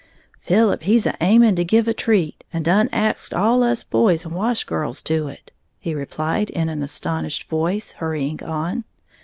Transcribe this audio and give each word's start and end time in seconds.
"Philip 0.39 0.81
he's 0.81 1.07
aiming 1.21 1.53
to 1.57 1.63
give 1.63 1.87
a 1.87 1.93
treat, 1.93 2.43
and 2.51 2.65
done 2.65 2.89
axed 2.91 3.35
all 3.35 3.61
us 3.61 3.83
boys 3.83 4.25
and 4.25 4.33
wash 4.33 4.63
girls 4.63 4.99
to 5.03 5.27
it," 5.27 5.51
he 5.77 5.93
replied 5.93 6.49
in 6.49 6.69
an 6.69 6.81
astonished 6.81 7.43
voice, 7.49 7.91
hurrying 7.91 8.41
on. 8.43 8.83